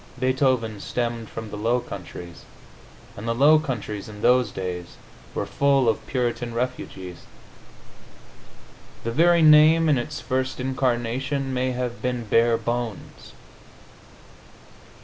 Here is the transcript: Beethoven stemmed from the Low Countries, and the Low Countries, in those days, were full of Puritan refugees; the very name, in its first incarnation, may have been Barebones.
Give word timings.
Beethoven 0.19 0.79
stemmed 0.79 1.29
from 1.29 1.51
the 1.51 1.57
Low 1.57 1.79
Countries, 1.79 2.43
and 3.15 3.27
the 3.27 3.35
Low 3.35 3.59
Countries, 3.59 4.09
in 4.09 4.23
those 4.23 4.49
days, 4.49 4.97
were 5.35 5.45
full 5.45 5.87
of 5.87 6.07
Puritan 6.07 6.55
refugees; 6.55 7.17
the 9.03 9.11
very 9.11 9.43
name, 9.43 9.87
in 9.87 9.99
its 9.99 10.19
first 10.19 10.59
incarnation, 10.59 11.53
may 11.53 11.69
have 11.73 12.01
been 12.01 12.25
Barebones. 12.25 13.33